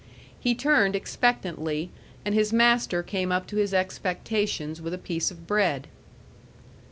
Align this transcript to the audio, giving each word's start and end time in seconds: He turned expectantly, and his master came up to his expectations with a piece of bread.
He 0.39 0.55
turned 0.55 0.95
expectantly, 0.95 1.91
and 2.25 2.33
his 2.33 2.51
master 2.51 3.03
came 3.03 3.31
up 3.31 3.45
to 3.45 3.57
his 3.57 3.71
expectations 3.71 4.81
with 4.81 4.95
a 4.95 4.97
piece 4.97 5.29
of 5.29 5.45
bread. 5.45 5.85